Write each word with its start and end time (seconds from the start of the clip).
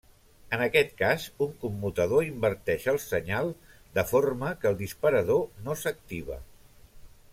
En 0.55 0.61
aquest 0.67 0.93
cas, 1.01 1.25
un 1.45 1.51
commutador 1.63 2.25
inverteix 2.29 2.87
el 2.93 2.97
senyal 3.03 3.53
de 3.99 4.07
forma 4.13 4.55
que 4.65 4.71
el 4.73 4.81
disparador 4.81 5.45
no 5.69 5.77
s'activa. 5.83 6.41